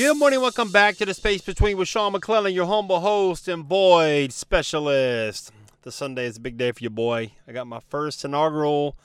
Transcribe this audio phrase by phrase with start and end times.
[0.00, 0.40] Good morning.
[0.40, 5.52] Welcome back to the Space Between with Sean McClellan, your humble host and void specialist.
[5.82, 7.32] The Sunday is a big day for you, boy.
[7.46, 8.96] I got my first inaugural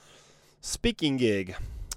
[0.62, 1.54] speaking gig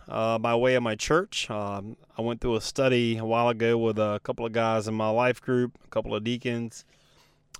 [0.09, 1.49] uh, by way of my church.
[1.49, 4.95] Um, I went through a study a while ago with a couple of guys in
[4.95, 6.83] my life group, a couple of deacons.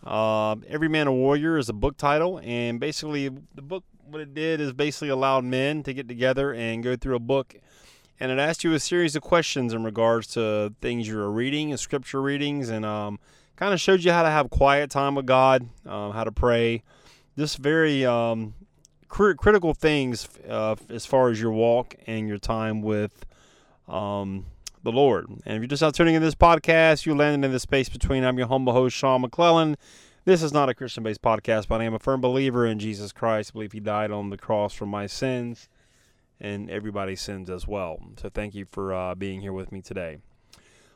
[0.03, 4.33] Uh, Every Man a Warrior is a book title, and basically, the book, what it
[4.33, 7.55] did is basically allowed men to get together and go through a book
[8.19, 11.71] and it asked you a series of questions in regards to things you were reading
[11.71, 13.19] and scripture readings and um,
[13.55, 16.83] kind of showed you how to have quiet time with god um, how to pray.
[17.37, 18.53] Just very um,
[19.07, 23.25] cr- critical things uh, as far as your walk and your time with
[23.87, 24.45] um,
[24.83, 25.27] the lord.
[25.45, 28.23] And if you're just not tuning in this podcast you landed in the space between
[28.23, 29.77] i'm your humble host sean mcclellan.
[30.25, 33.11] This is not a christian based podcast but i am a firm believer in jesus
[33.11, 33.51] christ.
[33.51, 35.69] I believe he died on the cross for my sins
[36.41, 37.99] and everybody's sins as well.
[38.17, 40.19] So thank you for uh, being here with me today.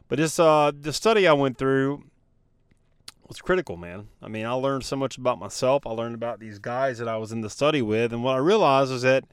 [0.07, 2.03] But this uh, the study I went through
[3.27, 4.07] was critical, man.
[4.21, 5.87] I mean, I learned so much about myself.
[5.87, 8.39] I learned about these guys that I was in the study with, and what I
[8.39, 9.25] realized is that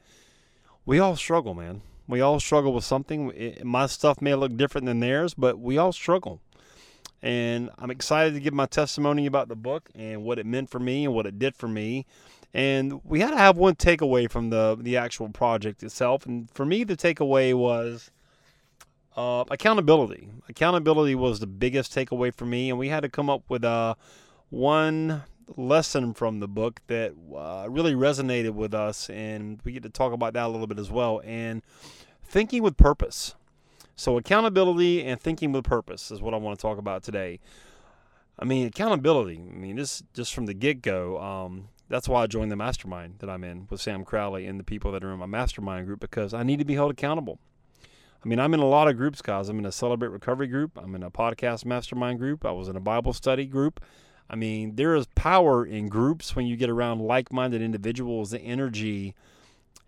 [0.85, 1.81] we all struggle, man.
[2.07, 3.31] We all struggle with something.
[3.35, 6.41] It, my stuff may look different than theirs, but we all struggle.
[7.21, 10.79] And I'm excited to give my testimony about the book and what it meant for
[10.79, 12.07] me and what it did for me
[12.53, 16.25] and we had to have one takeaway from the the actual project itself.
[16.25, 18.11] And for me, the takeaway was
[19.15, 20.29] uh, accountability.
[20.49, 23.95] Accountability was the biggest takeaway for me, and we had to come up with uh,
[24.49, 25.23] one
[25.57, 30.13] lesson from the book that uh, really resonated with us, and we get to talk
[30.13, 31.21] about that a little bit as well.
[31.23, 31.61] And
[32.23, 33.35] thinking with purpose.
[33.95, 37.39] So accountability and thinking with purpose is what I want to talk about today.
[38.39, 39.37] I mean, accountability.
[39.37, 41.19] I mean, this just from the get go.
[41.19, 44.63] Um, that's why I joined the mastermind that I'm in with Sam Crowley and the
[44.63, 47.37] people that are in my mastermind group because I need to be held accountable.
[48.23, 49.49] I mean, I'm in a lot of groups, guys.
[49.49, 50.79] I'm in a Celebrate Recovery group.
[50.81, 52.45] I'm in a podcast mastermind group.
[52.45, 53.83] I was in a Bible study group.
[54.29, 58.31] I mean, there is power in groups when you get around like-minded individuals.
[58.31, 59.13] The energy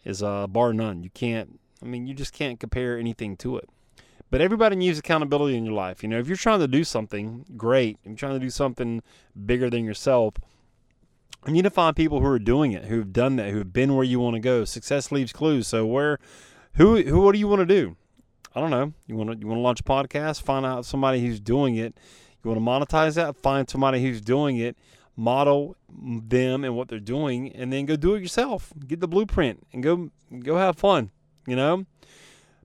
[0.04, 1.04] is uh, bar none.
[1.04, 1.60] You can't.
[1.82, 3.70] I mean, you just can't compare anything to it.
[4.30, 6.04] But everybody needs accountability in your life.
[6.04, 9.04] You know, if you're trying to do something great, if you're trying to do something
[9.46, 10.34] bigger than yourself,
[11.46, 14.06] you need to find people who are doing it, who've done that, who've been where
[14.06, 14.66] you want to go.
[14.66, 15.68] Success leaves clues.
[15.68, 16.20] So where,
[16.76, 17.96] who, who, what do you want to do?
[18.56, 18.94] I don't know.
[19.08, 20.42] You want to you want to launch a podcast?
[20.42, 21.98] Find out somebody who's doing it.
[22.44, 23.36] You want to monetize that?
[23.38, 24.78] Find somebody who's doing it.
[25.16, 28.74] Model them and what they're doing, and then go do it yourself.
[28.88, 31.12] Get the blueprint and go go have fun.
[31.48, 31.86] You know.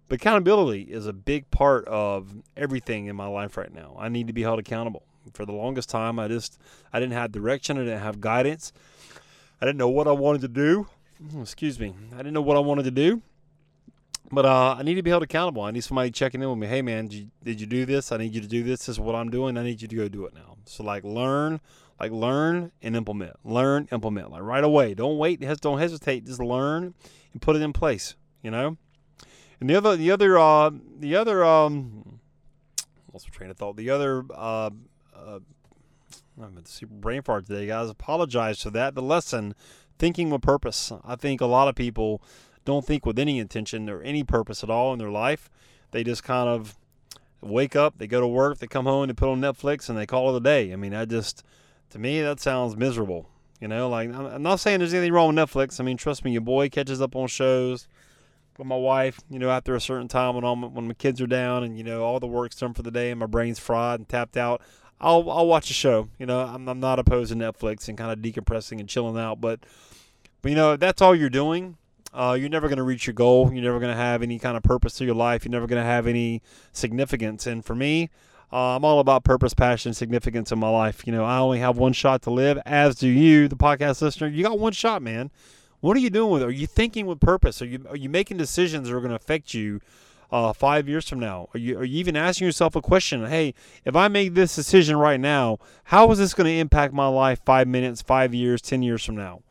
[0.09, 3.95] But accountability is a big part of everything in my life right now.
[3.99, 6.19] I need to be held accountable for the longest time.
[6.19, 6.59] I just
[6.93, 7.77] I didn't have direction.
[7.79, 8.73] I didn't have guidance.
[9.61, 10.87] I didn't know what I wanted to do.
[11.35, 11.95] Oh, excuse me.
[12.15, 13.23] I didn't know what I wanted to do.
[14.31, 15.63] But uh, I need to be held accountable.
[15.63, 16.67] I need somebody checking in with me.
[16.67, 18.13] Hey, man, did you, did you do this?
[18.13, 18.81] I need you to do this.
[18.81, 19.57] This is what I'm doing.
[19.57, 20.59] I need you to go do it now.
[20.67, 21.61] So, like, learn,
[21.99, 23.37] like, learn and implement.
[23.43, 24.93] Learn, implement, like, right away.
[24.93, 25.41] Don't wait.
[25.63, 26.27] Don't hesitate.
[26.27, 26.95] Just learn
[27.33, 28.17] and put it in place.
[28.43, 28.77] You know.
[29.61, 32.21] And the other, the other, uh, the other, um,
[33.13, 33.77] lost my train of thought.
[33.77, 34.71] The other uh,
[35.27, 35.41] uh,
[36.41, 37.91] I'm a super brain fart today, guys.
[37.91, 38.95] Apologize for that.
[38.95, 39.55] The lesson,
[39.99, 40.93] thinking with purpose.
[41.05, 42.23] I think a lot of people
[42.65, 45.51] don't think with any intention or any purpose at all in their life.
[45.91, 46.77] They just kind of
[47.41, 50.07] wake up, they go to work, they come home, they put on Netflix, and they
[50.07, 50.73] call it a day.
[50.73, 51.45] I mean, I just,
[51.91, 53.29] to me, that sounds miserable.
[53.61, 55.81] You know, like I'm not saying there's anything wrong with Netflix.
[55.81, 57.89] I mean, trust me, your boy catches up on shows
[58.57, 59.21] with my wife.
[59.29, 61.77] You know, after a certain time when all my, when my kids are down and
[61.77, 64.37] you know all the work's done for the day and my brain's fried and tapped
[64.37, 64.63] out,
[65.01, 66.09] I'll I'll watch a show.
[66.19, 69.41] You know, I'm I'm not opposed to Netflix and kind of decompressing and chilling out,
[69.41, 69.61] but
[70.43, 71.77] but you know that's all you're doing.
[72.13, 73.53] Uh, you're never going to reach your goal.
[73.53, 75.45] You're never going to have any kind of purpose to your life.
[75.45, 76.43] You're never going to have any
[76.73, 77.47] significance.
[77.47, 78.09] And for me,
[78.51, 81.07] uh, I'm all about purpose, passion, significance in my life.
[81.07, 84.27] You know, I only have one shot to live, as do you, the podcast listener.
[84.27, 85.31] You got one shot, man.
[85.81, 86.47] What are you doing with it?
[86.47, 87.61] Are you thinking with purpose?
[87.63, 89.81] Are you are you making decisions that are going to affect you
[90.31, 91.49] uh, five years from now?
[91.55, 93.25] Are you, are you even asking yourself a question?
[93.27, 93.55] Hey,
[93.85, 97.41] if I make this decision right now, how is this going to impact my life
[97.45, 99.43] five minutes, five years, 10 years from now?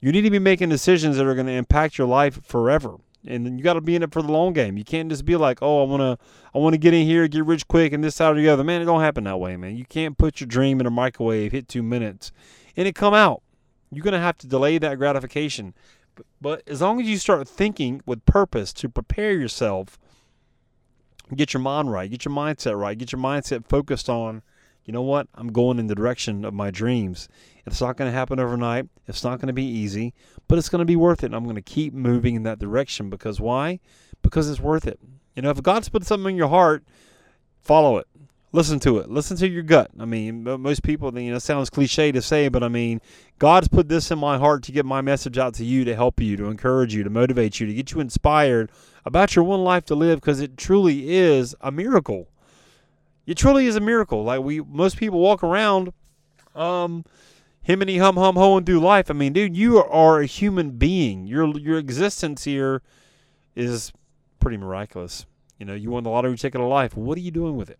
[0.00, 2.96] You need to be making decisions that are going to impact your life forever.
[3.24, 4.76] And you got to be in it for the long game.
[4.76, 7.28] You can't just be like, "Oh, I want to, I want to get in here,
[7.28, 9.56] get rich quick, and this out or the other." Man, it don't happen that way,
[9.56, 9.76] man.
[9.76, 12.32] You can't put your dream in a microwave, hit two minutes,
[12.76, 13.42] and it come out.
[13.92, 15.72] You're gonna have to delay that gratification.
[16.40, 19.98] But, as long as you start thinking with purpose to prepare yourself
[21.34, 24.42] get your mind right, get your mindset right, get your mindset focused on,
[24.84, 27.28] you know what, I'm going in the direction of my dreams.
[27.66, 28.88] It's not going to happen overnight.
[29.06, 30.12] It's not going to be easy,
[30.48, 31.26] but it's going to be worth it.
[31.26, 33.80] And I'm going to keep moving in that direction because why?
[34.22, 34.98] Because it's worth it.
[35.36, 36.84] You know, if God's put something in your heart,
[37.60, 38.06] follow it.
[38.52, 39.10] Listen to it.
[39.10, 39.90] Listen to your gut.
[39.98, 43.00] I mean, most people, you know, sounds cliche to say, but I mean,
[43.38, 46.20] God's put this in my heart to get my message out to you, to help
[46.20, 48.70] you, to encourage you, to motivate you, to get you inspired
[49.04, 52.28] about your one life to live, because it truly is a miracle.
[53.26, 54.24] It truly is a miracle.
[54.24, 55.92] Like we, most people walk around,
[56.54, 57.04] um,
[57.62, 59.10] him and he hum hum hoeing through life.
[59.10, 61.26] I mean, dude, you are a human being.
[61.26, 62.82] Your your existence here
[63.54, 63.92] is
[64.40, 65.26] pretty miraculous.
[65.58, 66.96] You know, you won the lottery ticket of life.
[66.96, 67.78] What are you doing with it?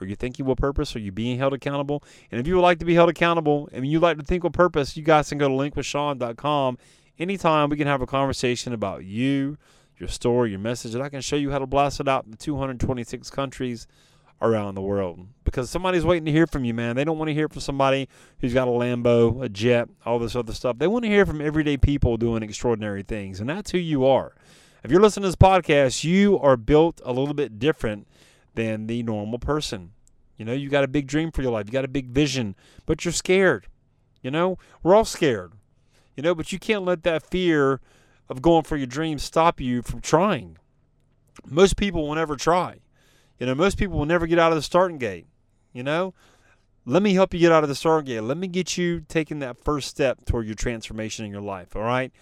[0.00, 0.94] Are you thinking with purpose?
[0.96, 2.02] Are you being held accountable?
[2.30, 4.52] And if you would like to be held accountable and you'd like to think with
[4.52, 6.78] purpose, you guys can go to linkwithsean.com.
[7.18, 9.58] Anytime we can have a conversation about you,
[9.98, 12.32] your story, your message, and I can show you how to blast it out in
[12.34, 13.86] 226 countries
[14.42, 15.26] around the world.
[15.44, 16.96] Because somebody's waiting to hear from you, man.
[16.96, 18.08] They don't want to hear from somebody
[18.40, 20.78] who's got a Lambo, a jet, all this other stuff.
[20.78, 23.40] They want to hear from everyday people doing extraordinary things.
[23.40, 24.34] And that's who you are.
[24.82, 28.06] If you're listening to this podcast, you are built a little bit different
[28.60, 29.92] than the normal person.
[30.36, 32.54] You know, you got a big dream for your life, you got a big vision,
[32.86, 33.66] but you're scared.
[34.22, 35.52] You know, we're all scared.
[36.14, 37.80] You know, but you can't let that fear
[38.28, 40.58] of going for your dream stop you from trying.
[41.46, 42.80] Most people will never try.
[43.38, 45.26] You know, most people will never get out of the starting gate.
[45.72, 46.12] You know,
[46.84, 48.20] let me help you get out of the starting gate.
[48.20, 51.74] Let me get you taking that first step toward your transformation in your life.
[51.74, 52.12] All right.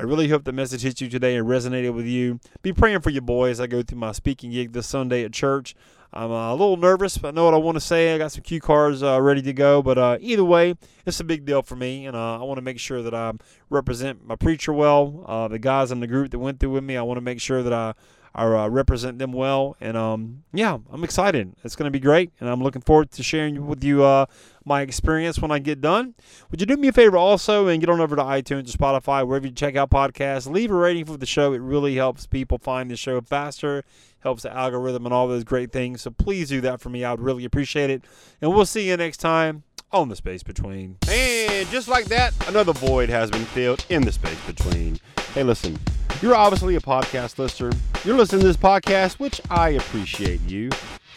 [0.00, 2.40] I really hope the message hit you today and resonated with you.
[2.62, 5.32] Be praying for your boy as I go through my speaking gig this Sunday at
[5.34, 5.74] church.
[6.10, 8.14] I'm uh, a little nervous, but I know what I want to say.
[8.14, 9.82] I got some cue cards uh, ready to go.
[9.82, 12.62] But uh, either way, it's a big deal for me, and uh, I want to
[12.62, 13.34] make sure that I
[13.68, 15.22] represent my preacher well.
[15.28, 17.38] Uh, the guys in the group that went through with me, I want to make
[17.38, 17.92] sure that I
[18.34, 19.76] I uh, represent them well.
[19.80, 21.54] And um, yeah, I'm excited.
[21.64, 22.32] It's going to be great.
[22.40, 24.26] And I'm looking forward to sharing with you uh,
[24.64, 26.14] my experience when I get done.
[26.50, 29.26] Would you do me a favor also and get on over to iTunes or Spotify,
[29.26, 30.50] wherever you check out podcasts?
[30.50, 31.52] Leave a rating for the show.
[31.52, 33.84] It really helps people find the show faster,
[34.20, 36.02] helps the algorithm, and all those great things.
[36.02, 37.04] So please do that for me.
[37.04, 38.02] I would really appreciate it.
[38.40, 40.98] And we'll see you next time on the space between.
[41.08, 45.00] And just like that, another void has been filled in the space between.
[45.34, 45.78] Hey, listen,
[46.22, 47.70] you're obviously a podcast listener.
[48.04, 50.70] You're listening to this podcast, which I appreciate you.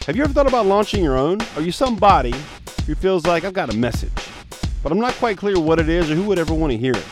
[0.06, 1.40] Have you ever thought about launching your own?
[1.56, 2.34] Are you somebody
[2.86, 4.12] who feels like I've got a message,
[4.82, 6.94] but I'm not quite clear what it is or who would ever want to hear
[6.94, 7.04] it?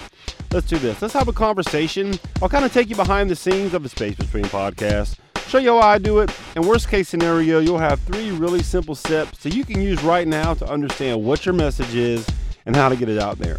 [0.50, 1.00] Let's do this.
[1.00, 2.18] Let's have a conversation.
[2.42, 5.16] I'll kind of take you behind the scenes of the Space Between podcast,
[5.48, 8.94] show you how I do it, and worst case scenario, you'll have three really simple
[8.94, 12.26] steps that you can use right now to understand what your message is
[12.66, 13.58] and how to get it out there.